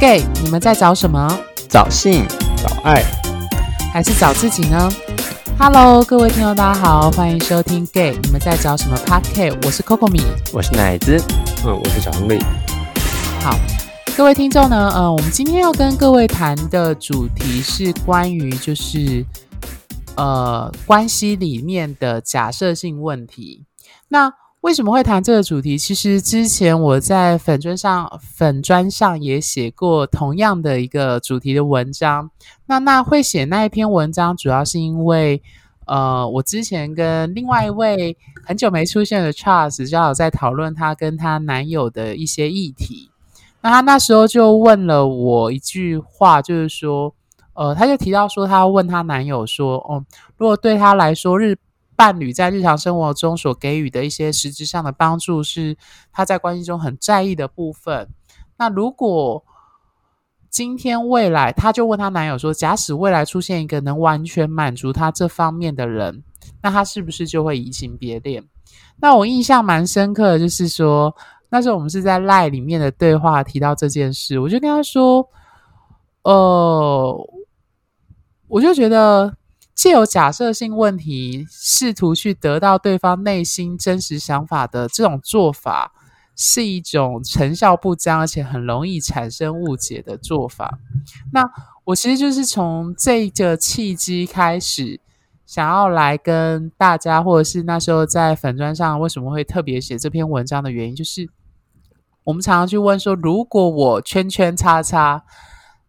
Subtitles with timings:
[0.00, 1.28] gay，你们在找什么？
[1.68, 2.24] 找性，
[2.56, 3.02] 找爱，
[3.92, 4.88] 还是找自己呢
[5.58, 10.22] ？Hello，各位听众，大家好，欢迎收听 gay，你们在找什么 p a r k 我是 Coco 米，
[10.52, 11.20] 我是奶子，
[11.66, 12.38] 嗯，我是小亨利。
[13.40, 13.58] 好，
[14.16, 19.26] 各位听众呢，呃，我们今天要跟各位谈的主题是关于就是
[20.16, 23.64] 呃关系里面的假设性问题。
[24.06, 25.78] 那为什么会谈这个主题？
[25.78, 32.28] 其实之前我在粉砖上粉砖上也写过同样的一个主题的文章。
[32.66, 35.40] 那那会写那一篇文章，主要是因为
[35.86, 43.10] 呃，我之前跟另外一位很久没出现的 Charles 正好在讨论他跟他男友的一些议题。
[43.60, 47.14] 那他那时候就问了我一句话，就是说，
[47.54, 50.04] 呃，他就提到说，他问他男友说，哦，
[50.36, 51.56] 如果对他来说日。
[51.98, 55.76] 伴侣在日常生活中所给予的一些实质上的帮助，是
[56.12, 58.08] 他在关系中很在意的部分。
[58.56, 59.44] 那如果
[60.48, 66.22] 今天未来，他就问他男友说：“假使未来出现一个能完全满足他这方面的人，
[66.62, 68.44] 那他是不是就会移情别恋？”
[69.02, 71.12] 那我印象蛮深刻的，就是说
[71.48, 75.28] 那时候我们是在赖里面的对话提到这件事，我就跟他说
[76.22, 77.28] ：“呃，
[78.46, 79.34] 我就觉得。”
[79.78, 85.92] 借由假设性问题，试图去得到对方内心真实想法的这种做法，
[86.34, 90.80] 是一种成效不彰，而且很容易产生误解的做法。
[91.32, 91.48] 那
[91.84, 94.98] 我其实就是从这个契机开始，
[95.46, 101.30] 想要来跟大家，或者是那时候在粉砖上为什么会特别写这篇文章的原因，就是
[102.24, 105.22] 我们常常去问说，如果我圈圈叉叉。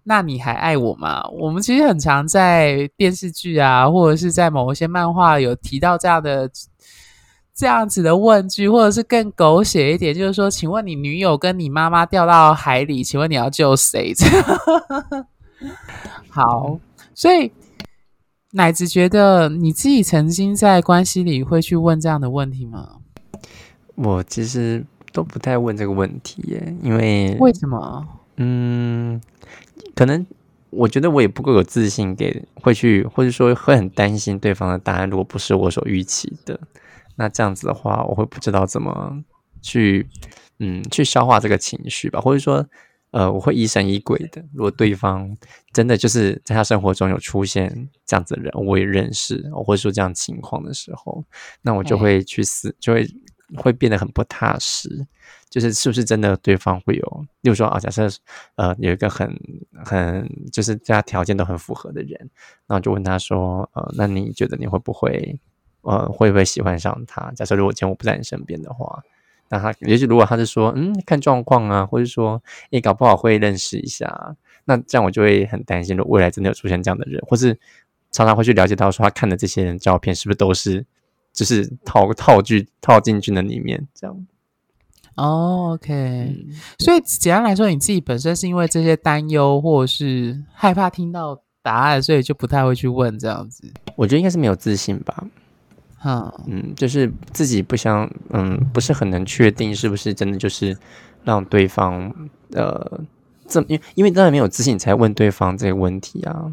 [0.03, 1.23] 那你还爱我吗？
[1.29, 6.49] 我们其实很常在电视剧啊，或者是在某一些漫画有提到这样的
[7.53, 14.13] 这样子的问句，或者是更狗血一点，就是说，请问你女友跟你妈妈掉到海里，请问你要救谁？
[16.29, 16.79] 好，
[17.13, 17.51] 所以
[18.53, 22.97] 奶子觉得你自己曾经在关系里会去问这样的问题吗？
[23.95, 28.07] 我其实都不太问这个问题耶，因为为什么？
[28.39, 29.21] 嗯。
[29.95, 30.25] 可能
[30.69, 36.57] 我觉得我也不够有自信，给会去或者说会很担心对方的答案，如果不是我所预期的，
[37.17, 39.21] 那这样子的话，我会不知道怎么
[39.61, 40.07] 去
[40.59, 42.65] 嗯去消化这个情绪吧，或者说
[43.11, 44.41] 呃我会疑神疑鬼的。
[44.53, 45.35] 如果对方
[45.73, 51.25] 真的就是在他生活中有出现这样子的人，我也认识，或者说这样情况的时候，
[51.61, 53.05] 那我就会去思，就会
[53.57, 55.05] 会变得很不踏实。
[55.49, 58.07] 就是是不是真的对方会有，例如说啊，假设
[58.55, 59.35] 呃有一个很
[59.83, 62.29] 很就是家条件都很符合的人，
[62.67, 65.39] 然后就问他说，呃，那你觉得你会不会
[65.81, 67.31] 呃会不会喜欢上他？
[67.31, 69.01] 假设如果今天我不在你身边的话，
[69.49, 72.39] 那他也许如果他是说嗯看状况啊，或者说
[72.69, 74.35] 诶搞不好会认识一下，
[74.65, 77.57] 那这样我就会很担心，如果未来真的有出现这样的人，或是
[78.11, 80.85] 常常会去了解到说他看的这些人照片是不是都是
[81.39, 84.27] 就是套套剧套进去的里面这样。
[85.15, 86.35] 哦，OK，
[86.79, 93.71] 所以简单来说，你自己本身是因为这些担忧，或者是害怕听到答案，所以就不太会去问这样子。
[93.95, 95.23] 我觉得应该是没有自信吧。
[96.03, 100.77] 嗯嗯，就是自己不想，嗯，不是很能确定是不是真的就是
[101.23, 102.13] 让对方
[102.51, 102.99] 呃，
[103.47, 106.51] 这因为因为当然没有自信，才问对方这个问题啊。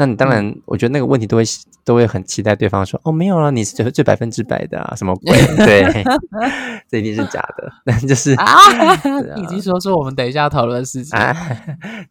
[0.00, 1.42] 那你当然，我觉得那个问题都会
[1.84, 5.36] 都会很期待对方说哦没有了，你是最最百分之百的啊，什么鬼？
[5.58, 6.04] 对，
[6.88, 7.72] 这一定是假的。
[7.84, 8.94] 那 就是啊，
[9.36, 11.18] 已经说出我们等一下要讨论的事情。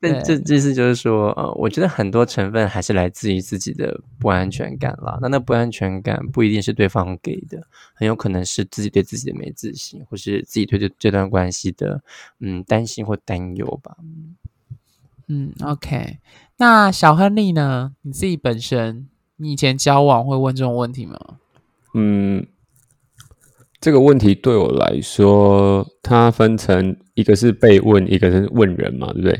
[0.01, 5.17] 但这这次就是说，呃，我觉得很多成分还是来自于自己的不安全感啦。
[5.21, 7.61] 那那不安全感不一定是对方给的，
[7.95, 12.01] 很有可能是自己对自己的没自信，或是自己对这这段关系的
[12.41, 13.95] 嗯担心或担忧吧。
[15.29, 16.17] 嗯，OK。
[16.59, 17.93] 那小亨利呢？
[18.01, 21.19] 你自己本身，你以前交往会问这种问题吗？
[21.93, 22.45] 嗯，
[23.79, 29.39] 这个问题对我来说，它分成一个是被问，一个是问人嘛，对不对？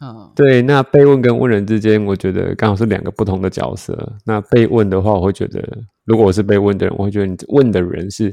[0.00, 0.62] 嗯，对。
[0.62, 4.12] 那被问跟问人之间，我觉得刚好是两个不同的角色。
[4.24, 5.60] 那被问的话，我会觉得，
[6.04, 8.32] 如果我是被问的人，我会觉得你问的人是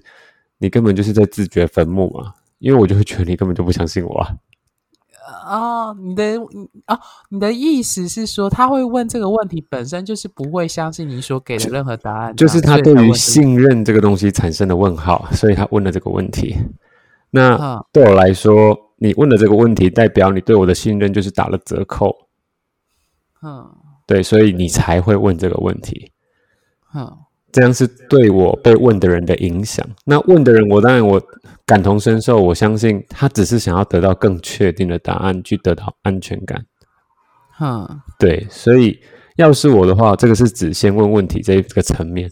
[0.60, 4.38] 你根本就是在自掘坟墓嘛，因为我就会觉得你根本就不相信我啊。
[5.26, 6.38] 哦，你的
[6.88, 7.00] 哦，
[7.30, 16.56] 你的意思是说，他会问这个问题本身就是不会相信你所给的任何答案，就是他对于信任这个东西产生的问号，所以他问了这个问题。
[17.32, 22.16] 那对我来说，你问了这个问题代表你对我的信任就是打了折扣。
[23.42, 23.70] 嗯，
[24.08, 26.12] 对，所以你才会问这个问题。
[26.94, 27.18] 嗯，
[27.56, 29.88] 这样是对我被问的人的影响。
[30.04, 31.22] 那问的人，我当然我
[31.66, 36.66] 感同身受，我相信他只是想要得到更确定的答案，去得到安全感。
[37.58, 39.00] 哈，对，所以
[39.38, 42.30] 要是我的话，这个是指先问问题这一个层面。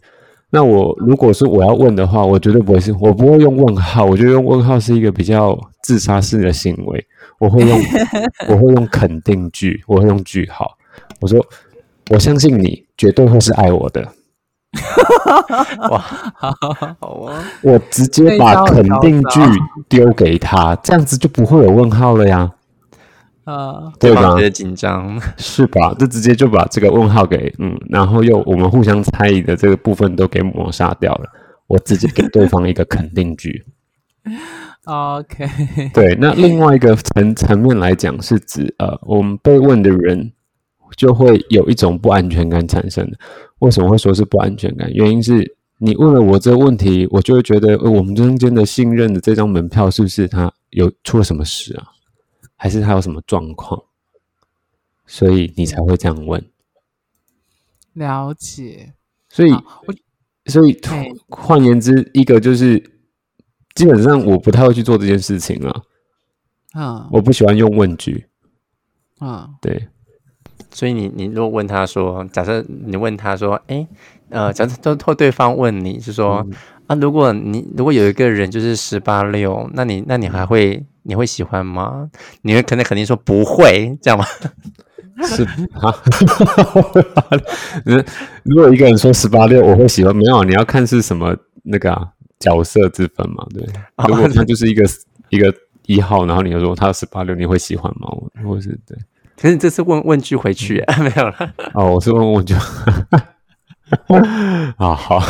[0.50, 4.04] 那我如果是我要问的话，我绝对不会是，我不会用问号。
[4.04, 7.08] 我觉得用问号是一个比较自杀式的行为。
[7.40, 7.80] 我会用，
[8.50, 10.70] 我会用肯定句，我会用句号。
[11.22, 11.42] 我说，
[12.10, 14.06] 我相信你绝对会是爱我的。
[15.90, 16.00] 哇，
[17.00, 17.44] 好啊！
[17.62, 19.40] 我直接把肯定句
[19.88, 22.52] 丢给他，这样子就不会有问号了呀。
[23.44, 24.36] 啊，对吧？
[24.50, 25.94] 紧张是吧？
[26.00, 31.30] 就直接就把这个问号给嗯，然后又我们互相猜疑的这个部分都给抹杀掉了。
[31.68, 33.66] 我直接给对方一个肯定句。
[34.86, 35.48] OK，
[35.94, 36.16] 对。
[36.20, 40.32] 那另外一个层层面来讲，是指呃，我们被问的人
[40.98, 43.18] 就会有一种不安全感产生的。
[43.64, 44.92] 为什么会说是不安全感？
[44.94, 51.88] 原因是你问了我这个问题，我就会觉得我们中间的信任的这张门票是不是他有出了什么事啊？
[52.58, 53.82] 还是他有什么状况，
[55.06, 56.46] 所以你才会这样问。
[57.94, 58.94] 了解。
[59.30, 59.52] 所以，
[60.46, 60.78] 所以
[61.30, 62.78] 换言之，一个就是
[63.76, 65.84] 基本上我不太会去做这件事情了。
[66.74, 68.28] 啊，我不喜欢用问句。
[69.20, 69.88] 啊，对。
[70.74, 73.88] 所以你你如果问他说，假设你问他说，哎，
[74.30, 76.46] 呃，假设都托对方问你是说
[76.88, 80.86] 啊，如果你如果有一个人就是十八六，那你那你还会？
[81.06, 82.10] 你会喜欢吗？
[82.44, 84.26] 你会可能肯定说不会，这样吗？
[85.28, 85.44] 是
[85.74, 85.94] 啊，
[88.44, 90.16] 如果一个人说十八六，我会喜欢。
[90.16, 92.08] 没有，你要看是什么那个啊
[92.40, 93.46] 角色之分嘛。
[93.54, 93.62] 对，
[94.08, 94.86] 如果他就是一个
[95.28, 95.54] 一个
[95.88, 98.08] 一号，然后你又说他十八六，你会喜欢吗？
[98.42, 98.98] 或是对？
[99.38, 101.54] 可是你这次问问句回去 没有了。
[101.74, 102.54] 哦，我是问问句。
[104.78, 105.22] 啊，好。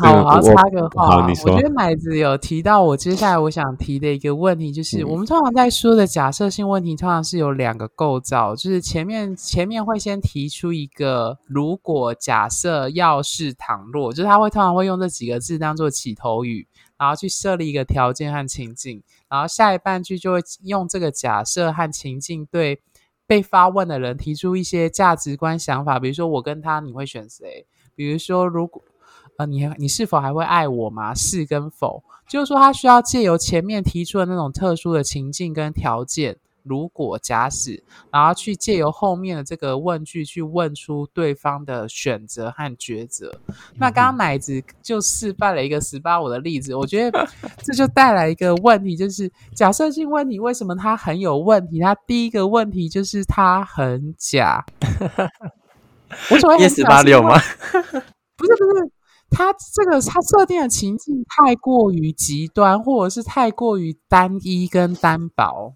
[0.00, 1.26] 好，我要插个话。
[1.26, 22.80] 我觉得奶子有提到我接下来我想提的一个问题，就是我们通常在说的假设性问题，通常是有两个构造，就是前面前面会先提出一个如果假设要是倘若，就是他会通常会用这几个字当做起头语，然后去设立一个条件和情境，然后下一半句就会用这个假设和情境对
[23.28, 27.64] 被发问的人提出一些价值观想法，比如说我跟他你会选谁？
[27.94, 28.82] 比如说如果。
[29.36, 31.14] 呃，你你是否还会爱我吗？
[31.14, 36.38] 是跟否，就是说他需要借由前面提出的那种特殊的情境跟条件，
[36.68, 37.82] 如果假使，
[38.12, 43.34] 然后去借由后面的这个问句去问出对方的选择和抉择。
[43.76, 47.28] 那刚刚奶子就示范了一个十八五的例子，我觉得
[47.62, 51.80] 这就带来一个问题，就是假设性问题为什么它很有问题？
[51.80, 54.64] 它第一个问题就是它很假。
[56.30, 57.30] 我所谓十八六吗？
[58.36, 58.92] 不是不是。
[59.30, 65.74] 他这个他设定的情境太过于极端，或者是太过于单一跟单薄。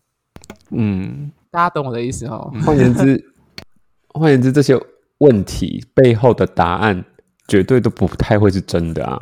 [0.71, 2.53] 嗯，大家懂我的意思哦。
[2.65, 3.33] 换言之，
[4.15, 4.79] 换言之，这些
[5.19, 7.05] 问题背后的答案
[7.49, 9.21] 绝对都不太会是真的啊。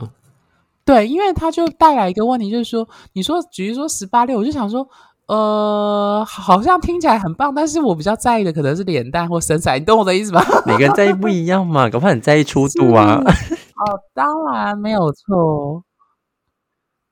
[0.85, 4.89] 对，因为它就带来一个问题，就是说，你说，比如说十八六，我就想说，
[5.27, 10.45] 呃，好像听起来很棒，但是我比较在意的可能是脸蛋或身材，你懂我的意思吧？
[10.67, 13.23] 每个人在意不一样嘛，搞不好很在意粗度啊。
[13.81, 15.85] 哦，当然没有错。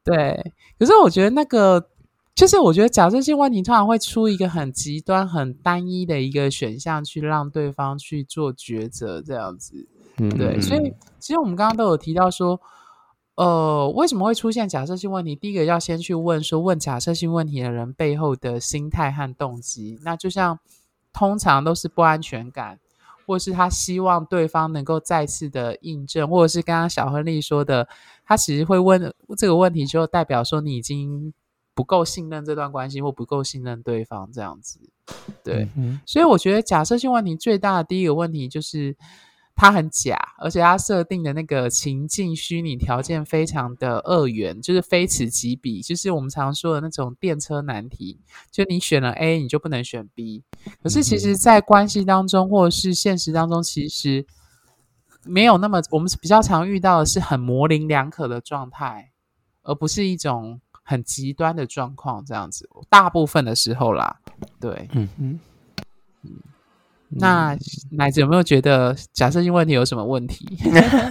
[0.04, 1.84] 对，可是我觉得那个，
[2.38, 9.88] 就是我觉得假设性问题通常会出一个很极端、很单一的一个选项，去让对方去做抉择，这样子。
[10.18, 10.60] 嗯，对。
[10.60, 12.60] 所以其实我们刚刚都有提到说，
[13.34, 15.34] 呃，为什么会出现假设性问题？
[15.34, 19.98] 第一个要先去问说，问假设性问题的人背后的心态和动机。
[20.04, 20.60] 那就像
[21.12, 22.78] 通常都是不安全感。
[23.26, 27.86] 或是他希望对方能够再次的印证，或者是刚刚小亨利说的，
[28.24, 31.34] 他其实会问这个问题，就代表说你已经
[31.78, 34.80] 不够信任这段关系，或不够信任对方这样子。
[35.44, 35.68] 对，
[36.04, 38.96] 所以我觉得假设性问题最大的第一个问题就是。
[39.60, 48.20] 它很假，而且它设定的那个情境虚拟条件非常的二元，就是非此即彼，就是我们常说的那种电车难题，
[48.52, 50.44] 就你选了 A，你就不能选 B。
[50.80, 54.24] 可是其实，在关系当中或者是现实当中，其实
[55.24, 59.10] 没有那么，我们比较常遇到的是很模棱两可的状态，
[59.64, 62.66] 而不是一种很极端的状况这样子。
[62.88, 64.16] 大部分的时候啦，
[64.58, 65.38] 对，嗯嗯
[66.22, 66.30] 嗯。
[67.10, 67.54] 那
[67.90, 70.48] 奶子有没有觉得假设性问题有什么问题？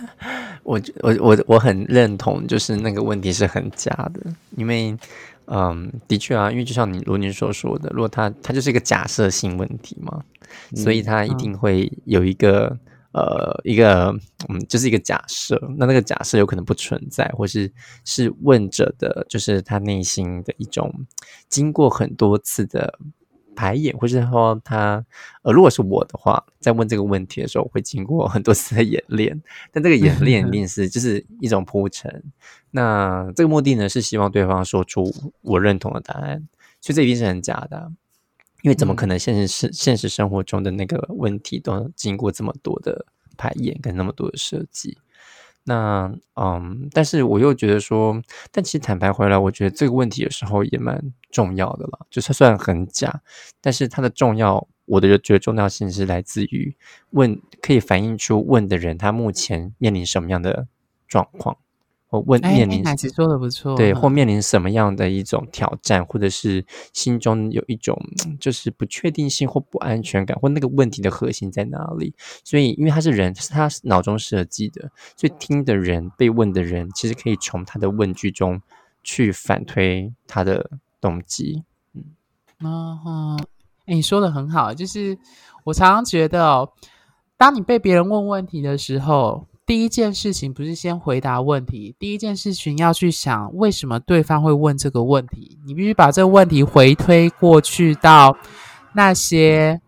[0.63, 4.97] 我我我我很认同，就是那个问题是很假的，因为
[5.45, 10.23] 嗯，的确啊，因为就像你如您所说的，如果他他就是一个假设性问题嘛，
[10.75, 12.75] 所以他一定会有一个
[13.17, 14.13] 呃一个
[14.47, 15.59] 嗯，就是一个假设。
[15.77, 17.71] 那那个假设有可能不存在，或是
[18.05, 20.93] 是问者的，就是他内心的一种
[21.49, 22.99] 经过很多次的。
[23.59, 25.03] 排演，或是说他，
[25.41, 32.23] 呃，如果是我的话，在问这个问题的时候，会经过很多次的演练，但这个演练一定是就是一种铺陈。
[32.69, 36.47] 那这个目的呢，是希望对方说出我认同的答案，
[36.81, 37.91] 所以这一定是很假的，
[38.61, 43.05] 因为怎么可能现实是现实生活中的那个问题都经过这么多的
[43.37, 44.97] 排演跟那么多的设计？
[45.63, 48.21] 那嗯，但是我又觉得说，
[48.53, 51.99] 但其实坦白回来，我觉得这个问题有时候也蛮重要的啦。
[52.09, 53.21] 就是虽然很假，
[53.59, 56.73] 但是它的重要，我的觉得重要性是来自于
[57.09, 60.67] 问，可以反映出问的人他目前面临什么样的
[61.05, 61.57] 状况。
[62.09, 62.83] 或问面临，
[63.13, 67.99] 说的不错，对，或面临什么样的一种挑战，或者是心中有一种
[68.39, 72.13] 就是不确定性或不安全感，或那个问题的核心在哪里？
[72.45, 78.61] 所以，因为他是人，是他脑中设计的，所以听的人、被问的人，其实可以从他的问句中
[79.03, 80.69] 去反推他的
[81.01, 81.63] 动机。
[81.93, 82.05] 嗯，
[82.69, 83.35] 啊
[83.85, 85.17] 哎，你说的很好，就是
[85.65, 86.71] 我常常觉得哦，
[87.35, 89.45] 当你被别人问问题的时候。
[89.67, 95.59] 第一件事情不是先回答问题，第一件事情要去想为什么对方会问这个问题。
[95.65, 98.37] 你必须把这个问题回推过去到
[98.93, 99.81] 那些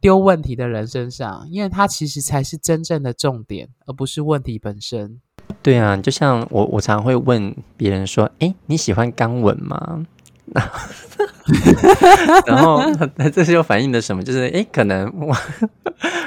[0.00, 5.20] 丢问题的人身上，因为他其实才是真正的重点，而不是问题本身。
[5.60, 10.06] 对啊，就像我，我常会问别人说：“哎，你喜欢肛吻吗？”
[12.46, 12.82] 然后，
[13.16, 14.22] 那这是又反映的什么？
[14.22, 15.34] 就是哎，可能我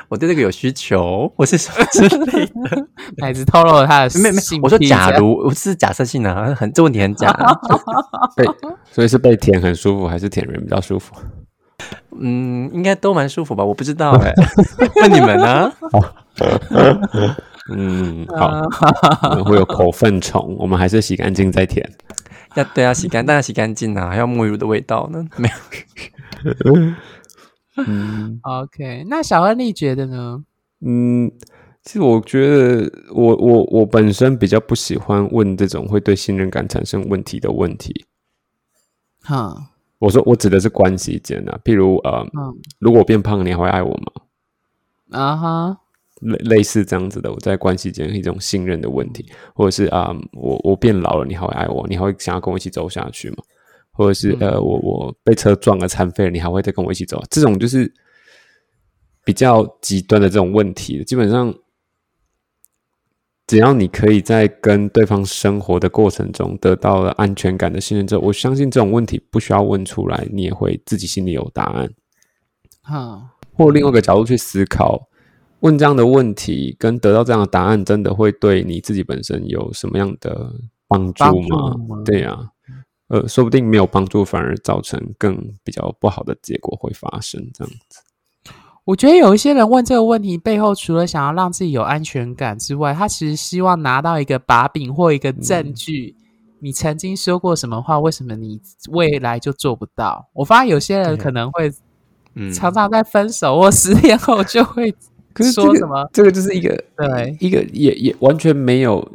[0.09, 2.87] 我对这个有需求，我是什么之类的。
[3.21, 7.31] 孩子透露了他的没没，我说假如我是假设性的，很这问题很假。
[8.35, 8.43] 被
[8.91, 11.13] 所以是被舔很舒服，还是舔人比较舒服？
[12.19, 13.63] 嗯，应该都蛮舒服吧？
[13.63, 14.33] 我不知道哎，
[15.01, 15.71] 问你们呢？
[17.69, 18.61] 嗯，好，
[19.43, 21.87] 会有口粪虫，我们还是洗干净再舔。
[22.59, 25.25] 要对啊，洗干当然洗干净啊，还要沐浴乳的味道呢。
[25.37, 26.75] 没有。
[27.85, 30.43] 嗯，OK，那小恩你觉得呢？
[30.81, 31.31] 嗯，
[31.83, 38.05] 其实我觉得，我我我本身比较不喜欢问这种会对信任感产生问题的问题。
[39.21, 39.55] 哈，
[39.99, 42.25] 我说我指的是关系间啊，譬如呃，
[42.79, 45.19] 如果我变胖，你还会爱我吗？
[45.19, 45.77] 啊哈。
[46.21, 51.85] 类类似这样子的，我在关系间一种信任的问题，或者是啊，我我变老了，你还会爱我？
[51.87, 53.37] 你还会想要跟我一起走下去吗？
[53.91, 57.21] 或者是呃，我我被车撞了残废了，你还会再跟我一起走？
[57.29, 57.91] 这种就是
[59.23, 61.03] 比较极端的这种问题。
[61.03, 61.53] 基本上，
[63.47, 71.89] 只要你可以在跟对方生活的过程中得到了安全感的信任之后，我相信这种问题不需要问出来，你也会自己心里有答案。
[72.81, 75.07] 哈，或另外一个角度去思考。
[75.61, 80.53] 问这样的问题跟得到这样的答案，真的会对你自己本身有什么样的
[80.87, 81.75] 帮助吗？
[82.05, 82.37] 对呀，
[83.07, 87.41] 呃，说不定没有帮助，反而造成更比较不好的结果会发生。
[87.53, 88.01] 这样子，
[88.85, 96.15] 我觉得有一些人问这个问题背后，除了想要让自己有安全感之外，他其实希望拿到一个把柄或一个证据。
[96.59, 97.99] 你曾经说过什么话？
[97.99, 98.61] 为什么你
[98.91, 100.29] 未来就做不到？
[100.33, 101.71] 我发现有些人可能会，
[102.53, 104.93] 常常在分手或失恋后就会。
[105.37, 106.09] 可是说什么？
[106.11, 109.07] 这个就是一个对一个也也完全没有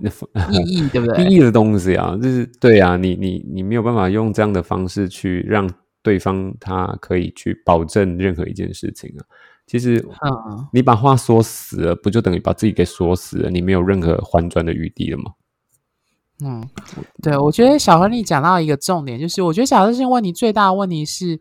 [0.53, 1.19] 意义，对不对？
[1.27, 5.69] 意义的东西啊，就是对啊，你你你没有办法用这样的方式去让
[6.01, 9.27] 对方他可以去保证任何一件事情啊。
[9.67, 13.51] 其实，嗯，你把话说死了，不就等于把自己给说死了？
[13.51, 15.33] 你没有任何还转的余地了吗？
[16.45, 16.69] 嗯，
[17.21, 21.41] 对，我觉得小何你讲到一个重点，就是我觉得假设性问题最大的问题是。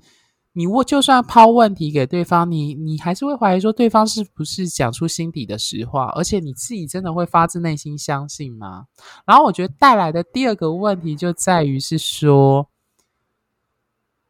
[0.54, 8.86] 你我，就算抛问题给对方，你你还是会怀疑说对方是不是讲出心底的实话，而且你自己真的会发自内心相信吗？
[9.26, 12.68] 然后我觉得带来的第二个问题就在于是说，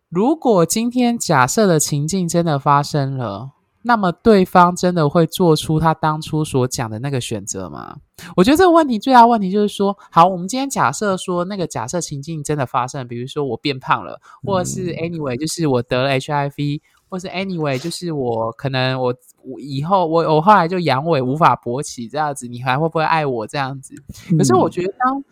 [0.10, 3.52] 如果今天假设的情境真的发生了。
[3.84, 7.98] 那么对方真的会做出他当初所讲的那个选择吗？
[8.36, 23.96] 我觉得这个问题最大问题就是说，好，我们今天假设说那个假设情境真的发生，比如说我变胖了，或者是 anyway，就是我得了 HIV，或是 anyway，就是我可能我我以后我我后来就阳痿无法勃起这样子，你还会不会爱我这样子？
[24.38, 25.24] 可是我觉得当。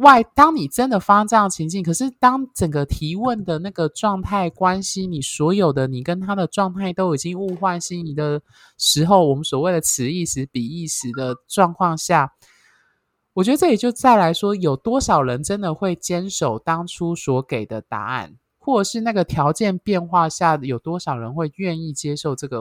[0.00, 8.42] 外，当你真的发生这样情境，可是当整个提问的那个状态关系，你所有的你跟他的状态都已经物换星移的
[8.76, 12.32] 时候，我们所谓的此一时彼一时的状况下，
[13.34, 22.60] 我觉得这也就再来说，有多少人真的会坚守当初所给的答案，或者是那个条件变化下，有多少人会愿意接受这个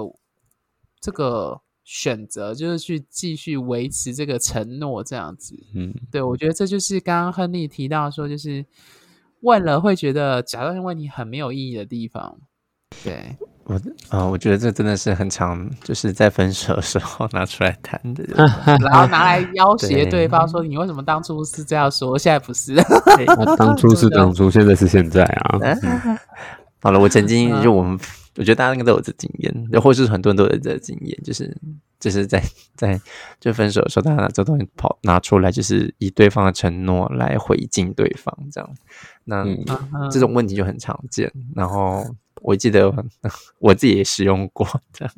[1.01, 1.61] 这个？
[1.91, 5.55] 选择，就是去继续维持这个承诺，这样子。
[5.73, 8.63] 嗯，对，我觉得这就是刚刚亨利提到说，就是
[9.41, 12.37] 问了会觉得假设性问题很没有意义的地方。
[13.03, 13.35] 对。
[13.63, 13.79] 我
[14.09, 18.23] 啊，我觉得这真的是很常，就是在分手的时候拿出来谈的，
[18.65, 22.75] 然后拿来要挟对方说：“你为什么当初是这样说，现在不是？”
[23.57, 25.59] 当初是 当初，现在是现在啊。
[26.81, 27.99] 好了，我曾经就我们，
[28.35, 31.55] 我觉得大家应该都有这经验，又或是很多人都有这经验，就是
[31.99, 32.43] 就是在
[32.75, 32.99] 在
[33.39, 38.69] 就分手的时候，大家拿这东西跑拿出来，就是以对方的承诺来回敬对方，这样，
[39.25, 39.45] 那
[40.09, 42.03] 这种问题就很常见，然后。
[42.41, 42.91] 我记得
[43.59, 45.13] 我自己也使用过，这样，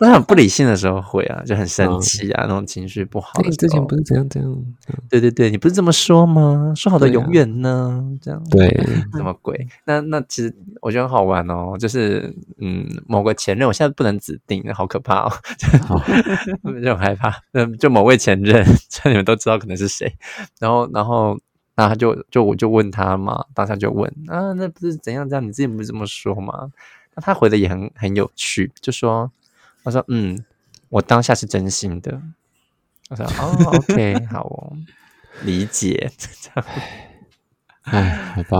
[0.00, 3.40] 那很不理性的时候会啊，就很生气啊，那种情绪不好。
[3.42, 4.64] 你之前不是这样这样？
[5.08, 6.72] 对对对，你不是这么说吗？
[6.76, 8.02] 说好的永远呢？
[8.20, 8.68] 这样对，
[9.14, 9.66] 什么鬼？
[9.84, 15.32] 那那其实我觉得很好玩哦，就是嗯，某个前任，我现在不能指定，好可怕哦，
[16.82, 17.34] 就很害怕。
[17.52, 20.12] 嗯，就某位前任，这 你们都知道可能是谁，
[20.60, 21.38] 然后然后。
[21.78, 25.46] 那他就就我就问他嘛，当下就问啊，那不是怎样这样？
[25.46, 26.72] 你自己不是这么说吗？
[27.14, 29.30] 那他回的也很很有趣，就说
[29.84, 30.44] 他说嗯，
[30.88, 32.20] 我当下是真心的。
[33.10, 34.76] 我说哦，OK，好哦，
[35.44, 36.10] 理解。
[37.86, 38.58] 哎，好吧，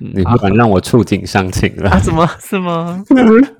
[0.00, 1.90] 你不敢让我触景伤情了？
[1.92, 3.04] 啊怎么是吗？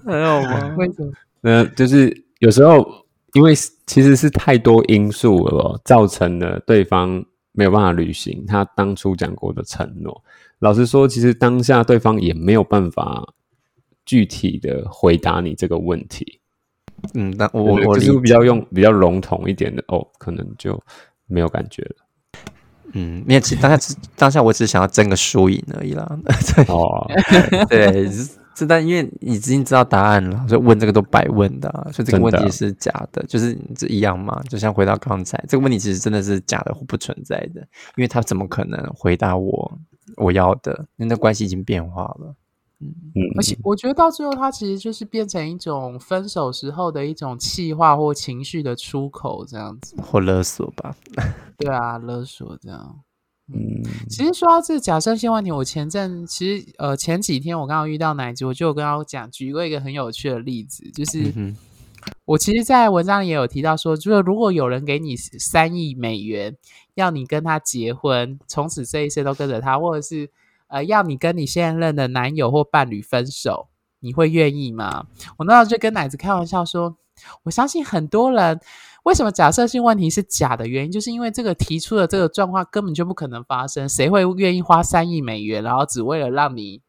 [0.06, 0.74] 还有吗？
[0.78, 1.12] 为什么？
[1.42, 3.54] 那，就是有时候因为
[3.86, 7.22] 其实是太多因素了，造成了对方。
[7.56, 10.22] 没有办法履行他当初讲过的承诺。
[10.60, 13.32] 老实说，其实当下对方也没有办法
[14.04, 16.38] 具体的回答你这个问题。
[17.14, 20.80] 嗯，那我我就是比较用比较笼统一点的哦，可能就
[21.26, 21.96] 没有感觉了。
[22.92, 26.06] 嗯，因为当下只当下我只想要争个输赢而已啦。
[26.68, 27.06] 哦，
[27.68, 28.08] 对。
[28.56, 34.42] 是，但因为你已经知道答案了，所以问这个都白问的，所以这个问题是假的，就是这一样嘛。
[34.48, 37.60] 就像回到刚才，这个问题其实真的是假的或不存在的，
[37.96, 39.78] 因为他怎么可能回答我
[40.16, 40.86] 我要的？
[40.96, 42.34] 那关系已经变化了。
[42.78, 50.94] 嗯嗯，而且我觉得到最后，他其实就是变成一种分手时候的一种气话或情绪的出口，这样子，或勒索吧。
[51.56, 53.00] 对啊，勒索这样。
[53.52, 61.32] 嗯，其实说到这个假设性问题，我前阵其实呃前几天我刚刚遇到奶子，我就跟他讲举过一个很有趣的例子，就是
[62.24, 66.56] 我其实，在文章里也有提到说，就是如果有人给你三亿美元，
[66.94, 70.28] 要你跟他结婚，从此这一生都跟着他，或者是
[70.66, 73.68] 呃要你跟你现任的男友或伴侣分手，
[74.00, 75.06] 你会愿意吗？
[75.36, 76.96] 我那时候就跟奶子开玩笑说，
[77.44, 78.60] 我相信很多人。
[79.06, 83.88] 为什么假设性问题是假的原因，就是因为这个提出的这个状况根本就不可能发生。
[83.88, 86.82] 谁会愿意花三亿美元，然后只为了让你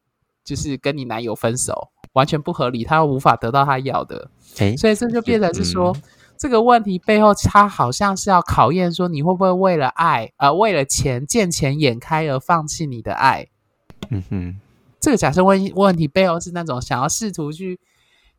[0.43, 4.31] 就是跟你男友分手，完全不合理，他又无法得到他要的。
[4.79, 5.95] 所以这就变成是说，
[6.39, 13.47] 这个问题背后，他好像是要考验说，你会不会为了爱，呃，为了钱见钱眼开而放弃你的爱？
[14.09, 14.55] 嗯哼，
[14.99, 17.79] 这个假设问问题背后是那种想要试图去。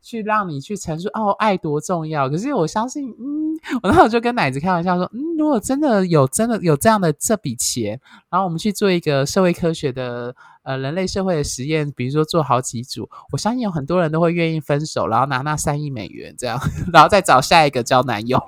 [0.01, 2.29] 去让你去陈述哦，爱多重要。
[2.29, 3.38] 可是我相信，嗯，
[3.81, 16.59] 我那时候就跟奶子开玩笑说，嗯，如果真的有真的有这样的这笔钱，然后我们去做一个社会科学的呃人类社会的实验，比如说做好几组，我相信有很多人都会愿意分手，然后拿那三亿美元这样，
[16.93, 18.41] 然后再找下一个交男友。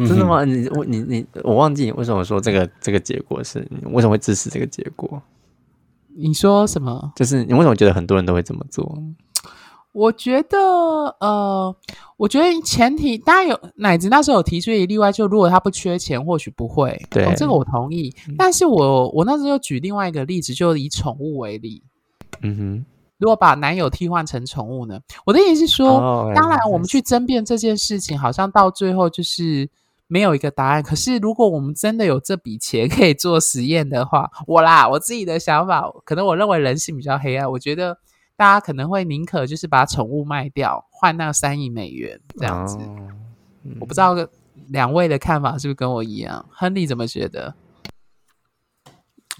[0.00, 0.44] 真的吗？
[0.44, 5.20] 你我你你我忘记你为什么说这个这个结果是你为什么会支持这个结果？
[6.16, 7.12] 你说什么？
[7.14, 9.00] 就是你为什么觉得很多人都会这么做？
[9.98, 10.56] 我觉得，
[11.18, 11.74] 呃，
[12.16, 17.04] 我觉得前提当然有奶子那时候有提出一个例外，就如果他不缺钱，或许不会。
[17.10, 18.14] 对，这个我同意。
[18.36, 21.82] 但是我我那时候举另外一个例子，就以宠物为例。
[22.42, 22.84] 嗯哼，
[23.18, 25.00] 如果把男友替换成宠物呢？
[25.26, 29.68] 我的意思是说，当然我们去争辩这件事情，好像到最后就是
[30.06, 30.80] 没有一个答案。
[30.80, 37.98] 可是如果我们真的有这笔钱可以做实验的话，我啦，我自己的想法，可能我认为人性比较黑暗，我觉得。
[38.38, 42.78] 大家可能会宁可就是把宠物卖掉，换那三亿美元这样子。
[43.80, 44.14] 我不知道
[44.68, 46.46] 两位的看法是不是跟我一样？
[46.48, 47.52] 亨利怎么觉得？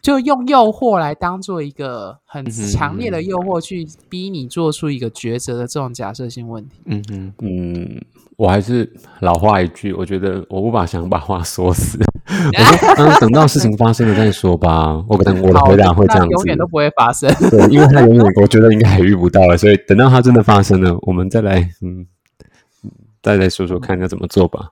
[0.00, 6.76] 就用诱惑来当做一个很强烈的诱惑，去逼你做出一个抉择的这种假设性问题。
[6.87, 8.04] 嗯嗯嗯，
[8.37, 11.98] 我还是老话一句，我觉得我不把想把话说死。
[12.28, 15.02] 我说，等到事情发生了再说吧。
[15.08, 17.28] 我可能我的回答会这样子，永远都不会发生。
[17.50, 22.06] 对，因为他永远，我觉得应该还遇不到了，所以等到他真的发生了，我们再来，嗯，
[23.22, 24.70] 再来说说看要怎么做吧。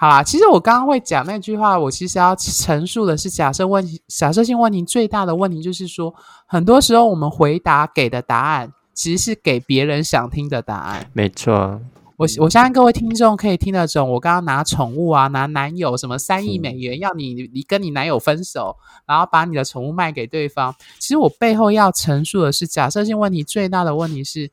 [0.00, 6.14] 好啦，其实我刚刚会讲那句话，我其实要陈述的是假设问题，假设性问题最大的问题就是说，
[6.46, 11.06] 很多时候我们回答给的答案，其实是给别人想听的答案。
[11.12, 11.78] 没错。
[12.16, 14.10] 我我相信各位听众可以听得懂。
[14.10, 20.74] 我刚刚拿宠物啊，拿男友什么三亿美元要你你跟你男友分手，然后把你的宠物卖给对方。
[20.98, 24.50] 其实我背后要陈述的是，假设性问题最大的问题是，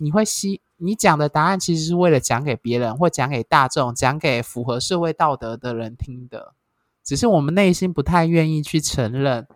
[0.00, 6.54] 你会吸你讲的答案其实是为了讲给别人或讲给大众、讲给符合社会道德的人听的，
[7.04, 9.46] 只是我们内心不太愿意去承认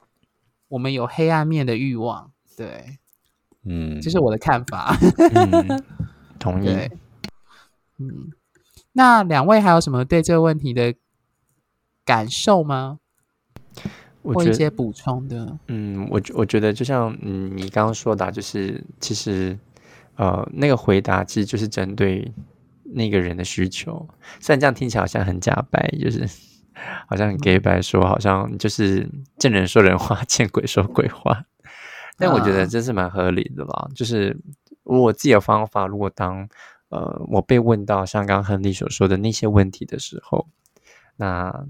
[0.68, 2.30] 我们有黑暗面的欲望。
[2.57, 2.98] 对，
[3.64, 4.94] 嗯，这是我的看法。
[6.38, 6.68] 同意。
[7.98, 8.30] 嗯，
[8.92, 10.94] 那两位还有什么对这个问题的
[12.04, 12.98] 感受吗？
[14.22, 15.59] 或一些补充的？
[15.68, 19.59] 嗯，我我觉得就像嗯你刚刚说的，就是其实
[20.16, 22.33] 呃那个回答其实就是针对
[22.85, 24.09] 那个人的需求。
[24.40, 26.29] 虽然这样听起来好像很假白，就是
[27.09, 31.44] 好像很 gay 白说，好像就是见人说人话， 见鬼说鬼话。
[32.16, 33.88] 但我觉得这是蛮合理的啦。
[33.94, 34.37] 就是
[34.85, 36.48] 我自己的方法，如果当
[36.90, 40.46] 呃，我被问到像刚刚亨利所说的那些问题的时候，
[41.16, 41.66] 那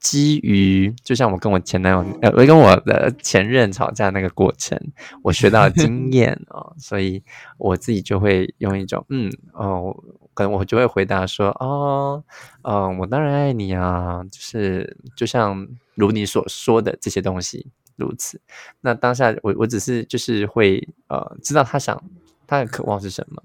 [0.00, 4.78] 基于就像我跟我前男友呃，我跟我的前任吵架那个过程，
[5.22, 7.22] 我学到经验啊， 所以
[7.56, 9.94] 我自己就会用一种嗯哦，
[10.34, 12.22] 可能我就会回答说哦，
[12.62, 18.40] 嗯，我当然爱你啊，就是就像如你所说的这些东西如此。
[18.80, 22.00] 那当下我我只是就是会呃，知道他想
[22.46, 23.42] 他的渴望是什么。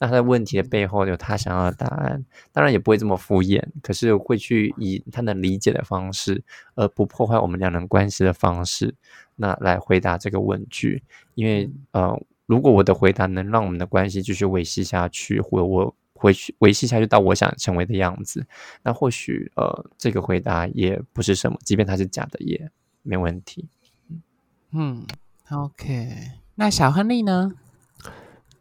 [0.00, 6.42] 那他的问题的背后有他想要的答案，当然也不会这么敷衍，可是会去以他能理解的方式，
[6.74, 8.94] 而不破坏我们两人关系的方式，
[9.36, 11.02] 那来回答这个问句。
[11.34, 18.46] 因为呃，如果我的回答能让我们的关系继续维系下去，或我回去维系下去到我想成为的样子，
[18.82, 22.70] 那或许呃，这个回答也不是什么，即便它是假的也
[23.02, 23.68] 没问题。
[24.72, 25.06] 嗯
[25.50, 26.08] ，OK，
[26.54, 27.52] 那小亨利呢？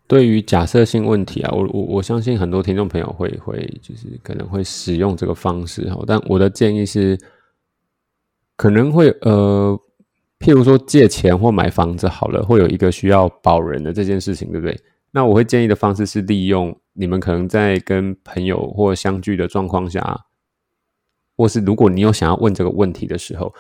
[0.10, 7.15] 对于假设性问题啊，我我我相信很多听众朋友会会就是可能会使用这个方式哈，但我的建议是，
[8.56, 9.80] 可能会呃，
[10.39, 14.76] 譬如说借钱或买房子好了，会有一个需要保人的这件事情，对不对？
[15.12, 20.26] 那我会建议的方式是利用你们可能在跟朋友或相聚的状况下，
[21.38, 23.54] 或是如果你有想要问这个问题的时候，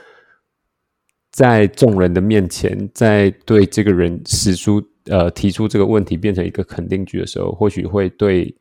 [1.29, 4.83] 在众人的面前，在对这个人使出。
[5.09, 8.55] 呃，提出这个问题变成一个肯定句的时候，或许会对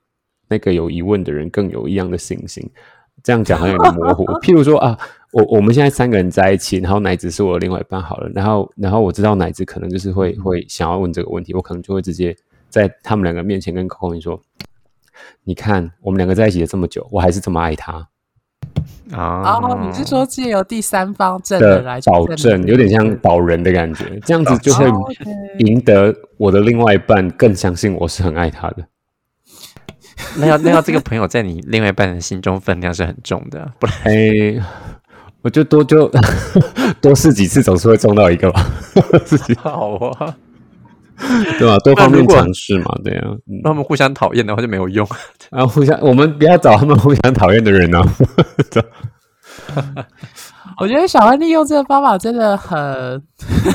[0.48, 2.68] 那个有疑问的人更有一样的信心。
[3.22, 4.24] 这样讲好像有点模糊。
[4.40, 4.98] 譬如说啊，
[5.32, 12.34] 我我们现在三个人在一起，然后奶子是我的另外一半好了，然后然后我知道奶子可能就是会会想要问这个问题，我可能就会直接
[12.68, 14.40] 在他们两个面前跟 Coco 说
[15.44, 18.08] ：“你看，我们两个在一起了这么久，我还是这么爱他。”
[19.12, 24.86] 啊，你是说借由第三方证人来保证，有点像保人的感觉，这样子就会
[25.60, 28.86] 赢得我的另外一半更相信我是很爱他的。
[30.36, 34.64] 那要那要这个朋友在你另外一半的心中分量是很重的，不然，
[35.42, 36.10] 我就多就
[37.00, 38.66] 多试几次，总是会中到一个吧。
[39.24, 40.36] 自己好啊。
[41.58, 41.78] 对吧？
[41.84, 43.28] 多方面尝试嘛，对啊。
[43.62, 45.06] 那他们互相讨厌的话就没有用。
[45.50, 48.02] 然 后互相，我们不要找他们互相讨厌的人啊。
[50.80, 52.78] 我觉得小安利用这个方法真的很，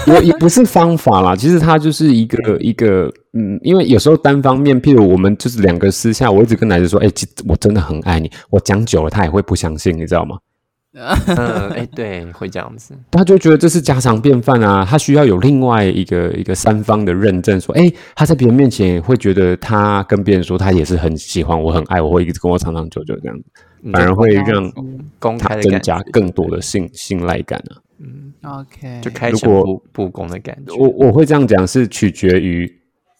[0.07, 1.35] 也也不是方法啦。
[1.35, 7.09] 其实它就是一个一个，嗯，因为有时候单方面，譬如我们就是两个私下，我一直跟奶子说，哎，
[7.45, 8.31] 我真的很爱你。
[8.49, 10.37] 我讲久了，他也会不相信，你知道吗？
[10.93, 23.45] 嗯， 哎，对，会这样子，他就觉得这是家常便饭啊，他需要有另外一个一个三方的认证，说，哎，他在别人面前会觉得他跟别人说他也是很喜欢我，很爱我，会一直跟我长长久久这样子，
[23.91, 24.71] 反而会让
[25.17, 27.81] 公开增加更多的信信赖感啊。
[27.97, 30.75] 嗯，OK，就开诚布布公的感觉。
[30.75, 32.71] 我我会这样讲，是取决于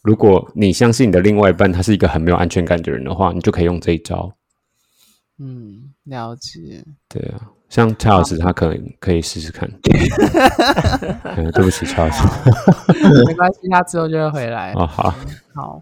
[0.04, 4.32] 如果你相信你的另外一半他是一个很没有安全感的人的话，你就可以用这一招。
[5.40, 6.84] 嗯，了解。
[7.10, 7.50] 对啊。
[7.74, 9.68] 像蔡老师，他可能可以试试看。
[9.82, 12.24] 对不起，蔡老师，
[13.26, 14.74] 没关系，他之后就会回来。
[14.74, 15.12] 哦，好，
[15.56, 15.82] 好。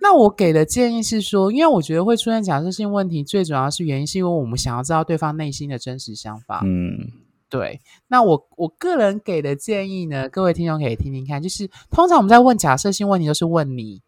[0.00, 6.60] 那我给的建议是说，因为我觉得会出现假设性问题，最主要是原因是因为我们想要知道对方内心的真实想法。
[6.64, 7.06] 嗯，
[7.48, 7.80] 对。
[8.08, 14.02] 那我我个人给的建议呢，各位听众可以听听看，就是通常我们在问假设性问题，都是问你。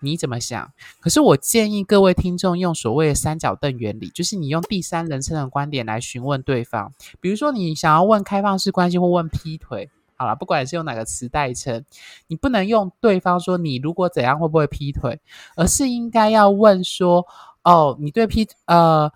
[0.00, 0.70] 你怎么想？
[1.00, 6.92] 可是我建议各位听众用所谓的三角凳原理，就是你用第三人称的观点来询问对方。
[7.20, 11.84] 比如说，你想要问开放式关系或问劈腿，好了，不管是用哪个词代称，
[12.26, 15.18] 你不能用对方说你如果怎样会不会劈腿，
[15.56, 17.26] 而是应该要问说，
[17.62, 19.10] 哦，你对劈呃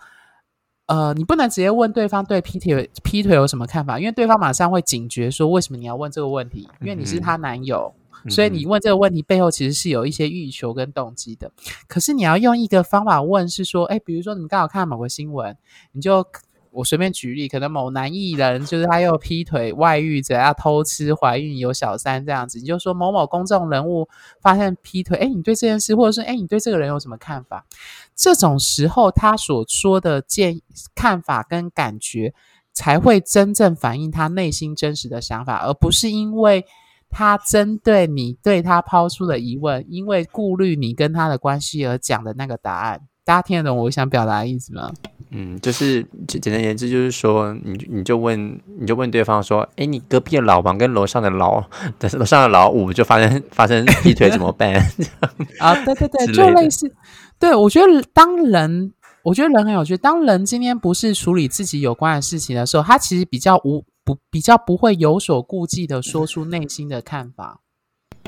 [0.86, 6.68] 呃，你不能直接问对方对劈腿劈腿有什么看法，因为对方马上会警觉说，为什么你要问这个问题？
[6.80, 7.94] 因为你是她男友。
[8.28, 11.50] 所以你问这个问题背后其实是有一些欲求跟动机的。
[11.88, 15.56] 可是你要用一个方法问，是说，哎，比如说你们刚好看某个新闻，
[15.92, 16.26] 你就。
[16.72, 24.08] 我随便举例，可能某男艺人就是他又劈腿、外遇者，要偷吃、怀孕、有小三这样子，你就说某某公众人物
[24.40, 27.66] 发现劈腿，哎，你对这件事，或者是哎，你对这个人有什么看法？
[28.14, 30.60] 这种时候，他所说的建
[30.94, 32.34] 看法跟感觉，
[32.72, 36.64] 才会真正反映他内心真实的想法，而不是因为
[37.10, 43.00] 他针对你对他抛出的疑问，因为顾虑你跟他的关系而讲的那个答案。
[43.22, 44.90] 大家听得懂我想表达的意思吗？
[45.30, 51.62] 嗯，就是简简单言之，就是说，你你就问，你就问对方说，哎，你隔壁的老王跟楼上的老，
[52.18, 54.74] 楼上的老五就发生发生劈腿怎么办？
[55.60, 56.92] 啊，对对对，就类似。
[57.38, 58.92] 对我觉得，当人，
[59.22, 59.96] 我觉得人很有趣。
[59.96, 67.60] 当人今天不是处理自己有关的事情的时候，他其实比较无不比较不会有所顾忌的说出内心的看法。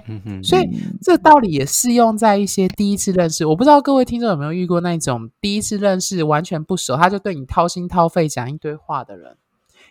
[0.07, 0.69] 嗯哼，所以
[1.01, 3.47] 这道理也适用在一些第一次认识。
[3.47, 9.37] 我不知道各位听众有没有遇过那种第一次认识完全不熟，他就对你掏心掏肺讲一堆话的人。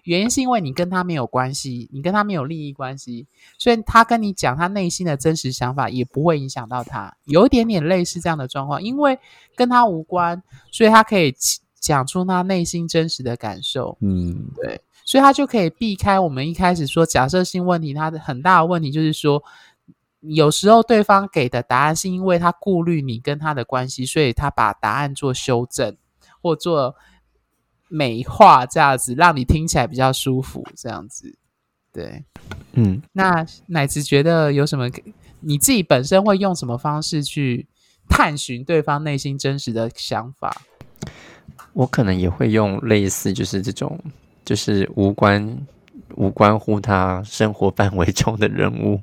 [0.04, 3.28] 原因是因为你跟他没有关系，你跟他没有利益关系，
[3.60, 7.16] 所以他跟你讲他内心的真实想法也不会影响到他。
[7.26, 9.20] 有一点点类似这样的状况，因为
[9.56, 10.42] 跟他无关，
[10.72, 11.34] 所以他可以
[11.80, 13.96] 讲出他内心真实的感受。
[14.02, 14.82] 嗯，对，
[15.12, 17.94] 所以他就可以避开我们一开始说假设性问题。
[17.94, 19.44] 他的很大的问题就是说。
[20.24, 25.98] 有时候对方给的答案是因为他顾虑你跟他的关系，所以他把答案做修正
[26.44, 26.96] 或做
[27.88, 30.64] 美化，这样子让你听起来比较舒服。
[30.76, 31.36] 这样子，
[31.92, 32.24] 对，
[32.74, 34.88] 嗯，那乃至觉得有什么？
[35.40, 37.68] 你自己本身会用什么方式去
[38.08, 40.56] 探寻对方内心真实的想法？
[41.74, 44.00] 我可能也会用类似，就是这种，
[44.46, 45.66] 就是无关
[46.16, 49.02] 无关乎他生活范围中的人物。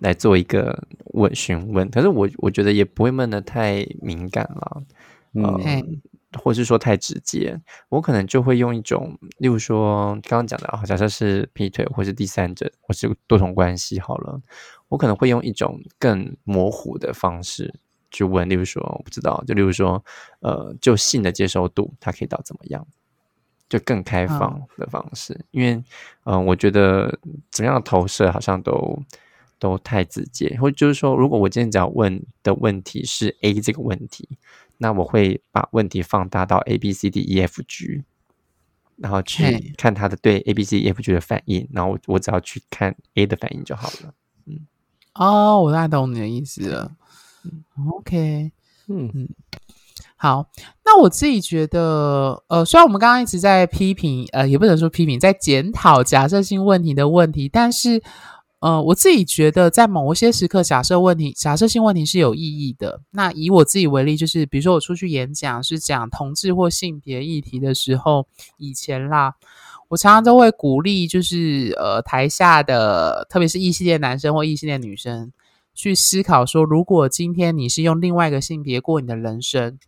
[0.00, 4.82] 来做一个问询问，可是我我觉得也不会问的太敏感了，
[5.32, 6.02] 嗯，
[6.38, 14.38] 或是说太直接，我可能就会用一种，例如说刚刚讲的啊，假设是劈腿，或是第三者，或是多重关系，好了，
[14.88, 20.04] 我可能会用一种更模糊的方式去问，例如说我不知道，就例如说，
[20.40, 22.86] 呃，就性的接受度，它可以到怎么样，
[23.68, 25.82] 就更开放的方式，因为，
[26.24, 27.18] 嗯，我觉得
[27.50, 29.02] 怎么样的投射好像都。
[29.58, 34.28] 都太直接，或就是说，如果我今天只要问的问题是 A 这个问题，
[34.76, 38.04] 那我会把问题放大到 A B C D E F G，
[38.96, 44.12] 然后去看他的对 A B C E F G 的反应，然后我我只要去看 A 的反应就好了。
[44.44, 44.66] 嗯，
[45.14, 46.94] 哦，我大概懂你的意思了。
[47.88, 48.52] OK，
[48.88, 49.10] 嗯。
[49.14, 49.28] 嗯，
[50.16, 50.48] 好，
[50.84, 58.02] 那我自己觉得，呃，虽然我们刚刚一直在批评，呃，也不能说批评，在检讨假设性问题的问题，但是。
[58.58, 63.02] 呃，我自己觉得，在某些时刻，假设问题、假设性问题是有意义的。
[63.10, 68.26] 那以我自己为例，就是比如说我出去演讲，是讲同志或性别议题的时候，
[68.56, 69.34] 以前啦，
[69.88, 75.30] 我常常都会鼓励，就是呃，台下的特别是异性恋男生或异性恋女生，
[75.74, 79.78] 去思考说，如果今天你是用另外一个性别过你的人生，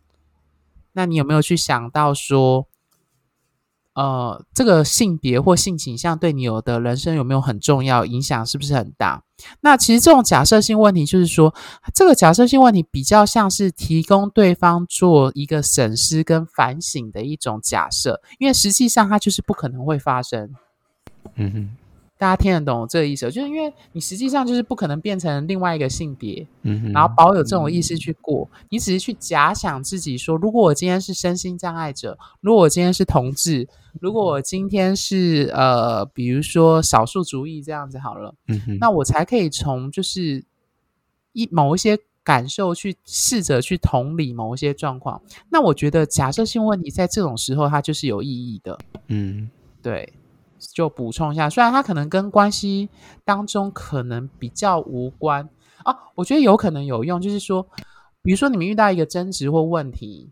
[0.99, 2.67] 那你有没有去想到说？
[3.95, 8.45] 呃，这个性别或性倾向对你有的人生有没有很重要影响？
[8.45, 9.23] 是不是很大？
[9.61, 11.53] 那其实这种假设性问题，就是说，
[11.93, 20.53] 这个假设性问题比较像是提供对方做一个审视跟反省的一种假设，因为实际上它就是不可能会发生。
[21.35, 21.77] 嗯哼。
[22.19, 23.31] 大家听得懂这个意思？
[23.31, 28.45] 就是因为你实际上就是不可能变成另外一个性别，嗯，然后保有这种意识去过。
[28.67, 33.65] 你只是去假想自己说，如果我今天是身心障碍者，如果我今天是同志，
[34.01, 40.43] 如果我今天是呃，比如说少数族裔这样子好了，嗯哼，那我才可以从就是
[41.31, 45.21] 一某一些感受去试着去同理某一些状况。
[45.49, 48.77] 那我觉得假设性问题在这种时候它就是有意义的，
[49.07, 49.49] 嗯，
[49.81, 50.11] 对。
[50.73, 52.89] 就补充一下，虽然它可能跟关系
[53.23, 55.49] 当中可能比较无关
[55.83, 57.21] 啊，我觉得有可能有用。
[57.21, 57.67] 就是说，
[58.21, 60.31] 比如说你们遇到一个争执或问题，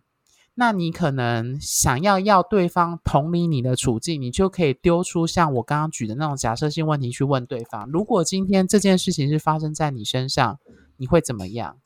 [0.55, 10.59] 那你可能想要要对方同理你的处境，你就可以丢出像我刚刚举的那种假设性问题去问对方：如果今天这件事情是发生在你身上，
[10.97, 11.77] 你会怎么样？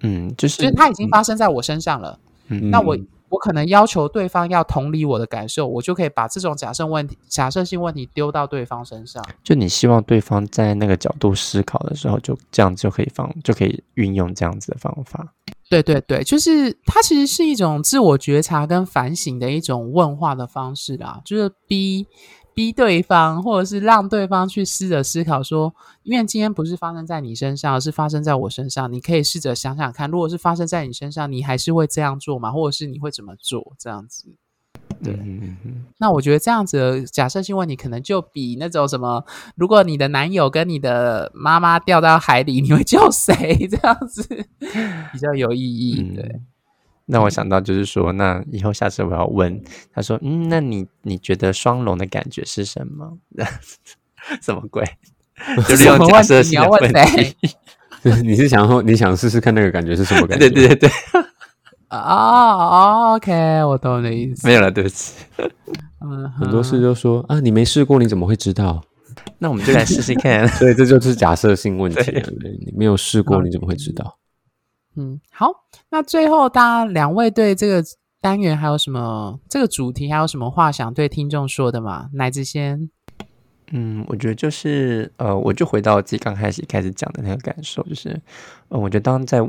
[0.00, 2.96] 嗯，就是，就是它已经发生在我身上了，嗯，那我。
[3.36, 9.22] 我可能要求对方要同理我的感受，我就可以把这种假设问题、假设性问题丢到对方身上。
[9.44, 15.34] 就你希望对方在那个角度思考的时候，就这样就可以放，就可以运用这样子的方法。
[15.68, 22.06] 对对对，就是它其实是一种自我觉察跟反省的一种问话的方式啦，就是逼
[22.56, 28.90] 逼对方，或者是让对方去试着思考说，因为今天不是发生在你身上，而是发生在我身上。
[28.90, 32.50] 你可以试着想想看，如果是发生在你身上，你还是会这样做吗？
[32.50, 33.74] 或者是你会怎么做？
[33.78, 34.34] 这样子。
[35.04, 35.14] 对，
[35.98, 39.22] 那我觉得这样子的假设性问题，可能就比那种什么，
[39.54, 43.68] 如果你的男友跟你的妈妈掉到海里，你会救谁？
[43.68, 44.26] 这样子
[45.12, 46.02] 比较有意义。
[46.14, 46.40] 对。
[47.06, 49.62] 那我想到就是说，那以后下次我要问
[49.94, 53.16] 他说，嗯，那你你觉得双龙的感觉是什么？
[54.42, 54.84] 什么鬼？
[55.68, 57.36] 就是用假设性的问题。
[58.22, 60.48] 你是想说你想试试看那个感觉是什么感觉？
[60.50, 60.90] 对对对对。
[61.90, 63.32] 哦，OK，
[63.64, 64.46] 我懂你的意思。
[64.46, 65.24] 没有了，对不起。
[66.00, 68.82] 嗯，很多事就说啊，你没试过你怎么会知道？
[69.38, 70.46] 那我们就来试试看。
[70.48, 72.12] 所以这就是假设性问题。
[72.66, 74.18] 你没有试过你怎么会知道？
[74.96, 75.50] 嗯，好，
[75.90, 77.84] 那最后大家两位对这个
[78.20, 82.08] 单元还有什么这个主题还有什么话想对听众说的吗？
[82.14, 82.88] 乃子先，
[83.72, 88.18] 嗯，我觉得就是呃，我就回到自己刚开始开始讲的那个感受，就是
[88.68, 89.46] 呃，我觉得当在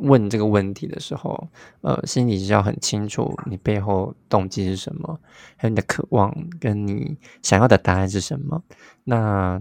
[0.00, 1.48] 问这个问题的时候，
[1.82, 5.20] 呃，心里是要很清楚你背后动机是什么，
[5.56, 8.62] 还有你的渴望跟你想要的答案是什么，
[9.04, 9.60] 那。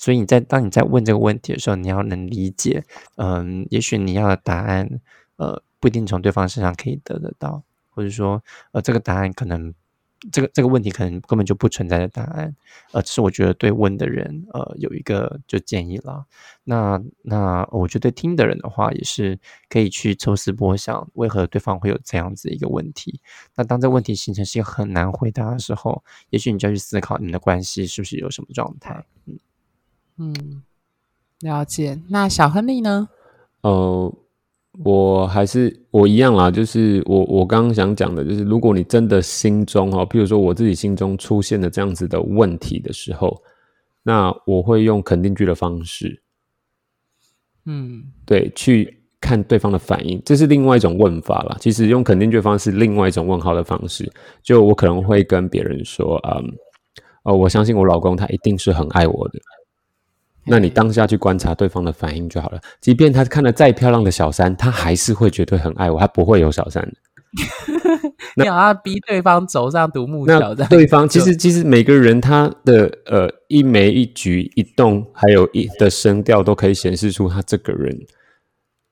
[0.00, 2.82] 所以你在当你在问这个问题的时候，你要能理解，
[3.16, 4.98] 嗯，也许你要的答案，
[5.36, 9.74] 呃，不一定从对方身上可以得得到，或者说，呃，这个答案可能，
[10.32, 12.56] 这个这个问题可能根本就不存在的答案，
[12.92, 16.24] 呃，是我觉得对问的人，呃，有一个就建议了。
[16.64, 23.20] 那那我觉得听的人的话，也是可以去抽丝剥想，为何对方会有这样子一个问题。
[23.54, 29.38] 那当这问题形成是一个很难回答的时候，也许你就要去思考你们的关系是不是有什么状态，嗯。
[30.20, 30.62] 嗯，
[31.40, 31.98] 了解。
[32.10, 33.08] 那小亨利呢？
[33.62, 34.14] 呃，
[34.84, 43.42] 我还是我一样啦，就是我我刚刚想讲的，就是如果你真的心中哈，譬如说我自己心中出现了这样子的问题的时候，
[44.02, 46.22] 那我会用肯定句的方式，
[47.64, 51.56] 嗯，对，去看对方的反应，这是另外一种问法了。
[51.60, 54.10] 其实用肯定句方式，另外一种问号的方式，
[54.42, 56.44] 就我可能会跟别人说，嗯，
[57.24, 59.38] 哦，我相信我老公他一定是很爱我的。
[60.44, 62.60] 那你当下去观察对方的反应就好了。
[62.80, 66.94] 即便他看了再漂亮的小三，他还是会绝对很爱我，他不会有小三的。
[68.36, 70.66] 你要逼对方走上独木桥的。
[70.66, 77.96] 对方其实其实每个人他的呃一眉一举一动，还有一的声调，都可以显示出他这个人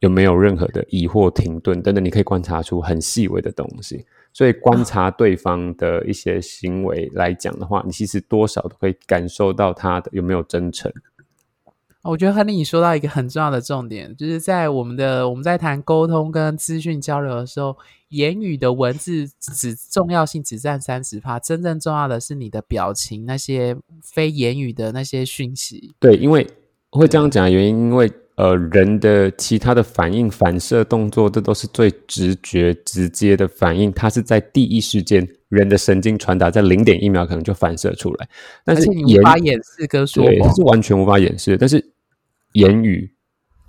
[0.01, 2.05] 有没有任何的疑惑、停顿等等。
[2.05, 4.05] 你可以观察出很细微的东西。
[4.33, 10.93] 所以观察对方的一些行为来讲的话，你其实多少都可以感受到他的有没有真诚。
[12.09, 17.77] 我觉得亨利，你说到一个很重要的重点，就是在我们的我们在谈沟通跟资讯交流的时候，
[18.09, 25.93] 言语的文字只重要性只占三十趴，真正重要的是你的表情，那些非言语的那些讯息。
[26.01, 26.47] 对，因为
[26.91, 38.29] 会这样讲的原因，因为呃，人的其他的反应、反射动作，这都是最直觉、直接的反应，它是在第一时间，人的神经传达在零点一秒可能就反射出来，
[38.65, 41.85] 但是你无法掩饰跟说谎，是完全无法掩饰，但是。
[42.59, 43.15] 言语，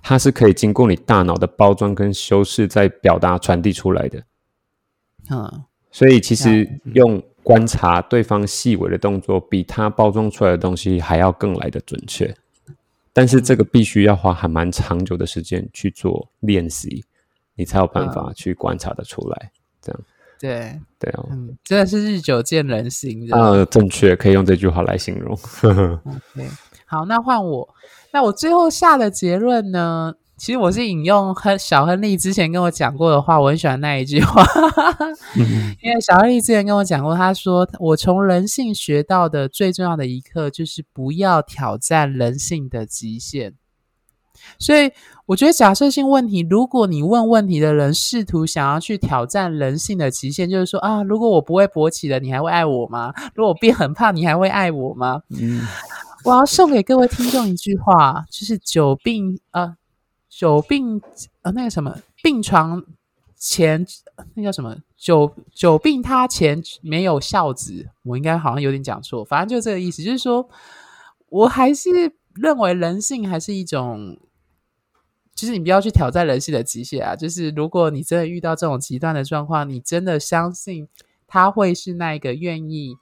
[0.02, 4.22] 它是可以经过你大脑的包装跟修饰，再表达传递出来的。
[5.30, 12.34] 嗯，所以其实用观察对方细微的动作，比他包装出来的东西还要更来的准确。
[13.12, 17.04] 但是这个必须要花还蛮长久的时间去做练习，
[17.54, 19.52] 你才有办法去观察的出来。
[19.80, 20.00] 这样，
[20.40, 23.32] 对对啊，嗯，真的是日久见人心。
[23.32, 25.32] 啊，正确，可以用这句话来形容。
[25.62, 26.48] OK，
[26.86, 27.68] 好，那换我。
[28.12, 30.14] 那我最后下的结论呢？
[30.36, 34.42] 其实我是引用亨小亨利之前跟我讲过的话，我很喜欢那一句话，
[35.82, 43.52] 因为小亨利之前跟我讲过，他说我从人性学到的最重要的一课就是不要挑战人性的极限。
[44.58, 44.90] 所以
[45.26, 53.12] 我觉得假设性问题，如果你问问题的人试图想要去挑战人性的极限，就是说啊，如果我不会勃起了，你还会爱我吗？
[53.34, 55.20] 如果我变很胖，你还会爱我吗？
[55.38, 55.60] 嗯。
[56.22, 59.76] 我要送给各位听众一句话，就是久病呃，
[60.28, 61.00] 久病
[61.42, 62.84] 呃，那个什么病床
[63.36, 63.86] 前
[64.34, 64.76] 那叫什么？
[64.98, 70.46] 久久病他前没有孝子，我应该好像有点讲错，反正就这个意思，就是说
[71.30, 71.88] 我还是
[72.34, 74.18] 认为人性还是一种，
[75.34, 77.16] 就是你不要去挑战人性的极限啊。
[77.16, 80.86] 就是如果你真的遇到这种极端的状况，你真的相信
[81.26, 82.98] 他会是那个愿意。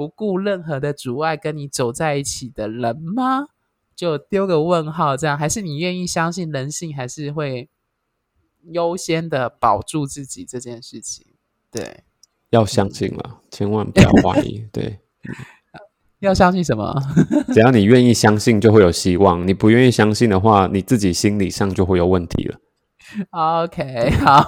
[0.00, 3.48] 不顾任何的阻碍跟你走在一起的人吗？
[3.94, 7.68] 就丢个问号，这样还是你愿意相信人性还是会
[8.70, 11.26] 优先的保住自己这件事情？
[11.70, 12.04] 对，
[12.48, 14.64] 要相信了，千万不要怀疑。
[14.72, 15.00] 对，
[16.20, 16.98] 要相信什么？
[17.52, 22.58] 只要你愿意相信，就会有希望；你不愿意相信的话，你自己心理上就会有问题了。
[23.30, 24.46] OK，好，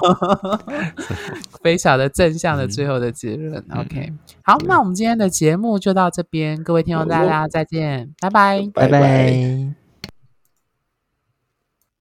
[1.63, 3.65] 非常的正向的最后的结论。
[3.77, 9.82] OK，好，那我们今天的节目就到这边，各位听众大家再见，拜拜，拜拜。